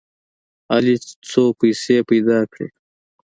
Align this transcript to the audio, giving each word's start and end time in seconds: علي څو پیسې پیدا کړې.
علي 0.73 0.95
څو 1.29 1.43
پیسې 1.59 1.97
پیدا 2.09 2.39
کړې. 2.51 2.67